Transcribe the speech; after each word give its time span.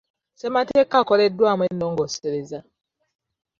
Ssemateeka 0.33 0.93
akoleddwamu 0.99 1.63
ennongoosereza. 1.69 2.59